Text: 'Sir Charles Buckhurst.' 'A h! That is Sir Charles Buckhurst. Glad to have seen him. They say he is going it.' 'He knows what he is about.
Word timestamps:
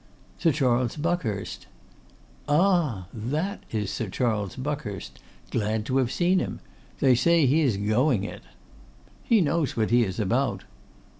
'Sir 0.39 0.51
Charles 0.51 0.95
Buckhurst.' 0.95 1.67
'A 2.49 3.01
h! 3.01 3.05
That 3.13 3.61
is 3.71 3.91
Sir 3.91 4.09
Charles 4.09 4.55
Buckhurst. 4.55 5.19
Glad 5.51 5.85
to 5.85 5.97
have 5.97 6.11
seen 6.11 6.39
him. 6.39 6.59
They 6.99 7.13
say 7.13 7.45
he 7.45 7.61
is 7.61 7.77
going 7.77 8.23
it.' 8.23 8.41
'He 9.21 9.41
knows 9.41 9.77
what 9.77 9.91
he 9.91 10.03
is 10.03 10.19
about. 10.19 10.63